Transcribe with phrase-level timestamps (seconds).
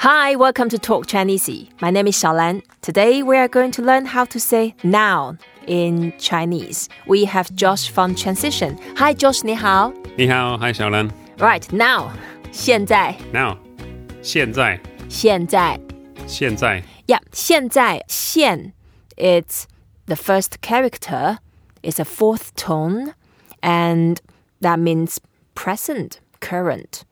[0.00, 1.70] Hi, welcome to Talk Chinese.
[1.80, 2.62] My name is ShaoLan.
[2.82, 6.90] Today we are going to learn how to say noun in Chinese.
[7.06, 8.78] We have Josh from Transition.
[8.98, 9.42] Hi, Josh.
[9.42, 9.90] 你好。
[10.16, 10.58] 你好。
[10.58, 11.10] Hi, ShaoLan.
[11.38, 12.10] Right now.
[12.52, 13.16] 现在。
[13.32, 13.56] Now.
[14.20, 14.78] 现在。
[15.08, 15.80] 现在。
[16.26, 16.82] 现在。
[17.06, 17.20] Yeah.
[17.32, 18.04] 现在。
[18.06, 18.74] 现
[19.16, 19.64] It's
[20.04, 21.38] the first character.
[21.82, 23.14] It's a fourth tone,
[23.62, 24.20] and
[24.60, 25.18] that means
[25.54, 27.04] present, current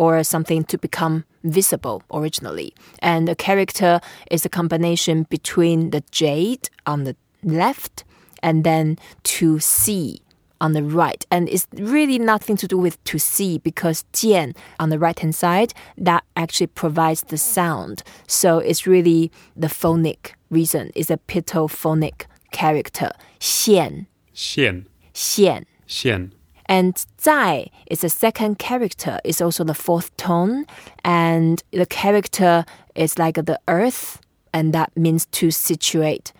[0.00, 2.72] or something to become visible originally.
[3.00, 4.00] And the character
[4.30, 8.04] is a combination between the jade on the left
[8.42, 10.22] and then to see
[10.58, 11.26] on the right.
[11.30, 15.34] And it's really nothing to do with to see because jian on the right hand
[15.34, 18.02] side, that actually provides the sound.
[18.26, 20.92] So it's really the phonic reason.
[20.94, 23.10] It's a pictophonetic character.
[23.38, 24.06] Xian.
[24.34, 24.86] Xian.
[25.12, 25.64] Xian.
[25.86, 26.32] Xian.
[26.69, 30.65] And 在 is the second character, is also the fourth tone.
[31.03, 34.19] And the character is like the earth,
[34.51, 36.33] and that means to situate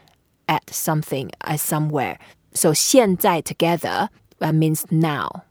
[0.47, 2.17] at something, at somewhere.
[2.53, 4.09] So 现在 together
[4.39, 5.43] that means now.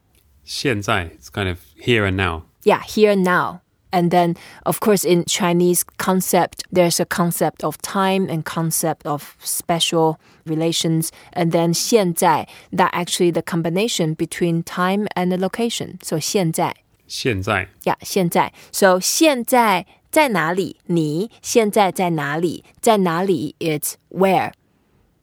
[0.44, 2.42] 现在 It's kind of here and now.
[2.64, 3.61] Yeah, here and now.
[3.92, 4.34] And then,
[4.67, 11.12] of course, in Chinese concept, there's a concept of time and concept of special relations.
[11.33, 15.98] And then 现在, that actually the combination between time and the location.
[16.03, 16.75] So 现在.
[17.06, 18.53] 现在 Yeah, 现在.
[18.72, 20.78] So 现在在哪里?
[20.86, 22.64] 你现在在哪里?
[22.80, 24.53] 在哪里 it's where.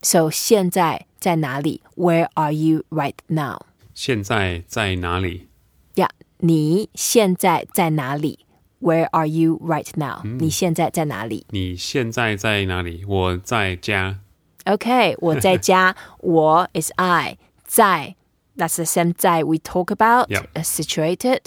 [0.02, 1.82] So 现在在哪里?
[1.98, 3.66] Where are you right now?
[3.94, 5.48] 现在在哪里？
[5.96, 8.45] Yeah, 你现在在哪里?
[8.86, 10.24] Where are you right now?
[10.24, 11.46] 你现在在哪里?
[11.50, 13.06] 你现在在哪里？
[13.08, 14.20] 我在家。
[14.66, 15.96] Okay, 我在家。
[16.20, 17.38] 我 is I.
[17.64, 18.16] 在
[18.58, 20.30] that's the same 在 we talk about.
[20.30, 20.48] Yep.
[20.54, 21.46] uh, situated.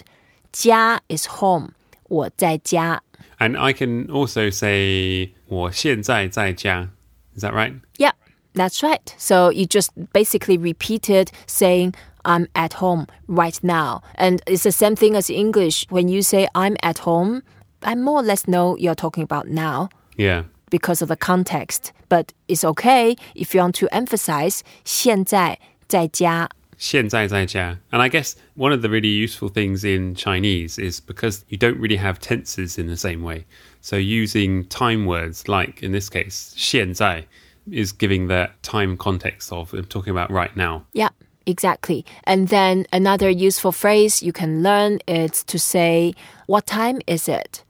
[0.52, 1.72] 家 is home.
[2.04, 3.02] 我在家。
[3.38, 6.90] And I can also say 我现在在家。
[7.36, 7.80] Is that right?
[7.98, 8.12] Yeah,
[8.54, 9.12] that's right.
[9.18, 11.94] So you just basically repeated saying,
[12.24, 14.02] I'm at home right now.
[14.16, 15.86] And it's the same thing as English.
[15.90, 17.42] When you say, I'm at home,
[17.82, 20.44] I more or less know you're talking about now Yeah.
[20.70, 21.92] because of the context.
[22.08, 27.78] But it's okay if you want to emphasize 现在在家.现在在家.
[27.90, 31.78] And I guess one of the really useful things in Chinese is because you don't
[31.78, 33.44] really have tenses in the same way.
[33.80, 37.26] So using time words like in this case 现在
[37.70, 40.82] is giving the time context of I'm talking about right now.
[40.92, 41.10] Yeah,
[41.48, 42.04] exactly.
[42.24, 46.14] And then another useful phrase you can learn is to say,
[46.46, 47.62] What time is it?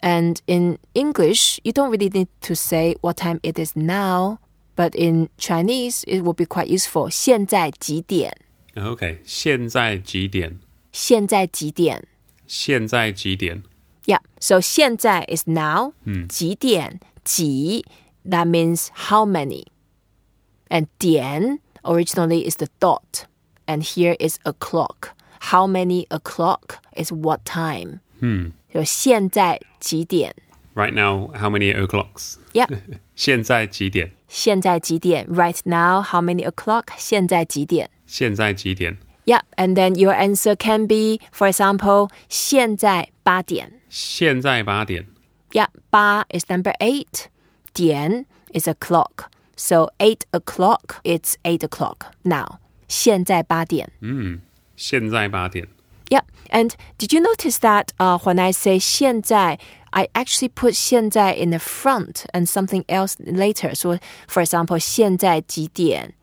[0.00, 4.38] And in English, you don't really need to say what time it is now.
[4.76, 7.10] But in Chinese, it will be quite useful.
[7.10, 8.32] 现在几点?
[8.76, 9.18] Oh, Okay.
[9.24, 10.60] 现在几点?
[10.92, 12.04] 现在几点?
[12.46, 13.64] 现在几点?
[14.06, 14.20] Yeah.
[14.40, 15.94] So 现在 is now.
[16.28, 17.00] 几点?
[17.24, 17.84] 几
[18.24, 19.64] that means how many.
[20.70, 23.26] And 点 originally is the dot.
[23.66, 25.14] And here is o'clock.
[25.40, 28.00] How many o'clock is what time.
[28.72, 30.34] So 现在几点?
[30.74, 32.36] Right now, how many o'clocks?
[32.52, 32.68] Yeah.
[33.14, 34.12] 现在几点?
[34.28, 35.26] 现在几点?
[35.26, 36.88] Right now, how many o'clock?
[36.96, 37.90] 现在几点?
[38.06, 38.98] 现在几点?
[39.24, 39.42] Yeah.
[39.56, 45.06] And then your answer can be, for example, 现在八点.现在八点.
[45.52, 47.26] Yeah, 八 is number eight.
[47.72, 49.30] 点 is o'clock.
[49.62, 52.58] So eight o'clock, it's eight o'clock now.
[52.88, 53.90] 现在八点.
[54.76, 55.66] 现在八点.
[56.10, 59.58] Yeah, and did you notice that uh, when I say 现在,
[59.90, 63.74] I actually put 现在 in the front and something else later.
[63.74, 66.14] So, for example, 现在几点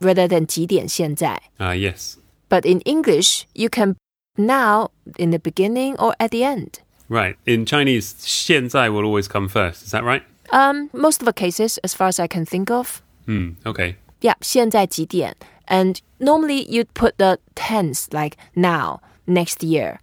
[0.00, 1.42] rather than 几点现在.
[1.58, 2.16] Uh, yes.
[2.48, 3.96] But in English, you can
[4.36, 6.80] now in the beginning or at the end.
[7.08, 7.36] Right.
[7.44, 9.84] In Chinese, 现在 will always come first.
[9.84, 10.22] Is that right?
[10.52, 13.02] Um, most of the cases, as far as I can think of.
[13.26, 13.54] Hmm.
[13.64, 13.96] Okay.
[14.20, 15.34] Yeah, 现在几点?
[15.66, 19.98] And normally you'd put the tense like now, next year,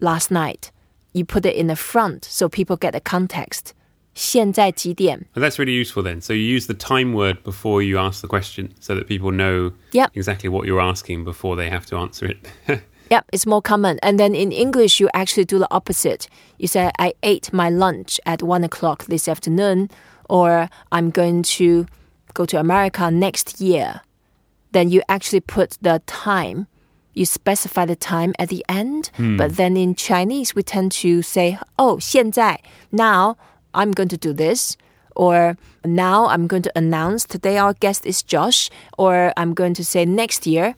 [0.00, 0.70] last night.
[1.12, 3.72] You put it in the front so people get the context.
[4.14, 5.26] 现在几点?
[5.34, 6.20] Well, that's really useful then.
[6.20, 9.72] So you use the time word before you ask the question so that people know
[9.92, 10.10] Yep.
[10.14, 12.38] exactly what you're asking before they have to answer it.
[13.10, 13.98] Yep, it's more common.
[14.02, 16.28] And then in English, you actually do the opposite.
[16.58, 19.88] You say, I ate my lunch at one o'clock this afternoon,
[20.28, 21.86] or I'm going to
[22.34, 24.02] go to America next year.
[24.72, 26.66] Then you actually put the time.
[27.14, 29.10] You specify the time at the end.
[29.38, 32.60] But then in Chinese, we tend to say, oh, 现在,
[32.92, 33.36] now
[33.72, 34.76] I'm going to do this.
[35.16, 38.68] Or now I'm going to announce today our guest is Josh.
[38.98, 40.74] Or I'm going to say next year,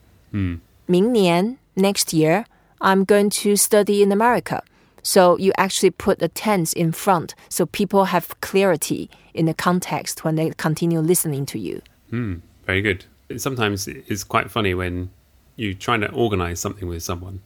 [0.87, 2.46] 明年 next year,
[2.80, 4.62] I'm going to study in America.
[5.02, 10.24] So you actually put the tense in front so people have clarity in the context
[10.24, 11.80] when they continue listening to you.
[12.10, 12.36] Hmm,
[12.66, 13.04] very good.
[13.36, 15.10] Sometimes it's quite funny when
[15.54, 17.40] you're trying to organize something with someone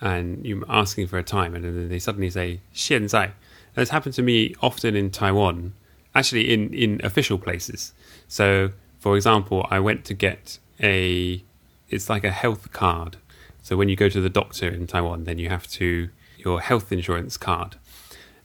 [0.00, 3.32] and you're asking for a time and then they suddenly say 现在.
[3.74, 5.72] That's happened to me often in Taiwan,
[6.14, 7.92] actually in, in official places.
[8.28, 8.70] So,
[9.00, 11.42] for example, I went to get a,
[11.88, 13.16] it's like a health card.
[13.66, 16.08] So when you go to the doctor in Taiwan, then you have to,
[16.38, 17.74] your health insurance card.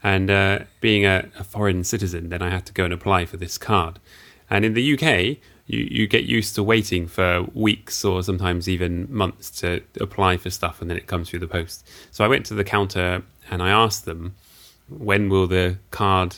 [0.01, 3.38] And uh, being a, a foreign citizen, then I had to go and apply for
[3.38, 4.00] this card.
[4.50, 5.38] And in the UK,
[5.68, 10.50] you, you get used to waiting for weeks or sometimes even months to apply for
[10.50, 11.88] stuff and then it comes through the post.
[12.09, 13.21] So I went to the counter
[13.51, 14.33] and I asked them,
[14.89, 16.38] when will the card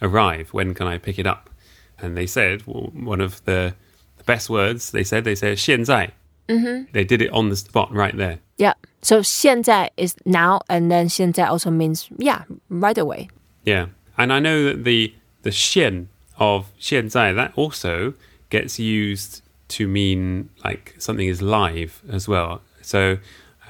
[0.00, 0.50] arrive?
[0.50, 1.50] When can I pick it up?
[1.98, 3.74] And they said, well, one of the,
[4.18, 6.12] the best words they said, they said, 现在.
[6.49, 6.91] Mm-hmm.
[6.93, 8.39] They did it on the spot right there.
[8.57, 8.73] Yeah.
[9.01, 13.29] So 现在 is now, and then 现在 also means, yeah, right away.
[13.63, 13.87] Yeah.
[14.17, 18.13] And I know that the, the 现 of 现在, that also
[18.49, 22.61] gets used to mean like something is live as well.
[22.81, 23.17] So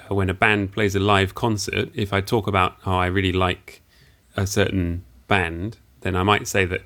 [0.09, 3.31] uh, when a band plays a live concert, if I talk about how I really
[3.31, 3.81] like
[4.35, 6.81] a certain band, then I might say that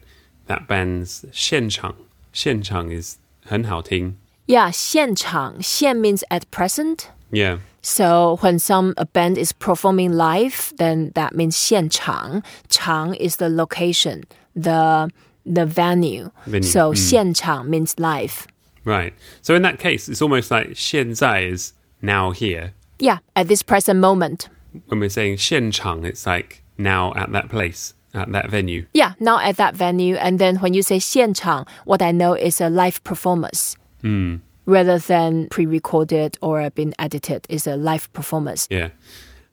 [0.47, 1.95] that band's 现场,
[2.31, 4.17] 现场 is 很好听.
[4.47, 7.09] Yeah, 现场,现 means at present.
[7.31, 7.59] Yeah.
[7.81, 12.43] So when some a band is performing live, then that means 现场.
[12.67, 14.23] Chang is the location,
[14.55, 15.09] the
[15.45, 16.31] the venue.
[16.45, 16.95] Venue, So mm.
[16.95, 18.47] 现场 means live.
[18.83, 19.13] Right.
[19.41, 22.73] So in that case, it's almost like 现在 is now here.
[22.97, 24.49] Yeah, at this present moment.
[24.87, 28.85] When we're saying 现场, it's like now at that place, at that venue.
[28.93, 30.15] Yeah, now at that venue.
[30.15, 33.75] And then when you say 现场, what I know is a live performance.
[34.03, 34.37] Hmm.
[34.65, 38.67] Rather than pre recorded or been edited, is a live performance.
[38.69, 38.89] Yeah.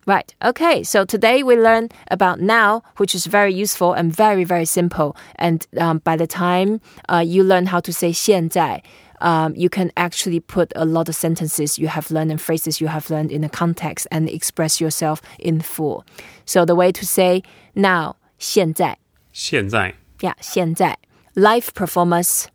[0.06, 0.32] Right.
[0.44, 0.84] Okay.
[0.84, 5.17] So today we learn about now, which is very useful and very, very simple.
[5.34, 8.82] And um, by the time uh, you learn how to say 现在,
[9.20, 12.87] um, you can actually put a lot of sentences you have learned and phrases you
[12.87, 16.05] have learned in a context and express yourself in full.
[16.44, 17.43] So the way to say
[17.75, 18.99] now, 现在,
[19.32, 20.96] 现在,yeah, 现在.
[21.34, 22.46] Live performance,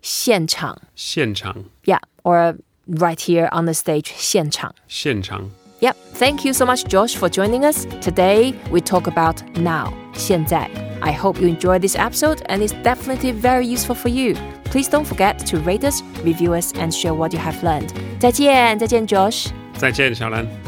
[0.00, 2.56] 现场,现场, yeah, or
[2.88, 4.74] right here on the stage, 现场.
[4.88, 5.50] 现场.
[5.80, 5.96] Yep.
[6.14, 7.86] Thank you so much, Josh, for joining us.
[8.00, 10.68] Today, we talk about now, 现在.
[11.00, 14.36] I hope you enjoyed this episode and it's definitely very useful for you.
[14.70, 17.90] Please don't forget to rate us, review us, and share what you have learned.
[18.20, 19.48] 再见,再见 Josh.
[19.76, 20.65] 再见，小兰。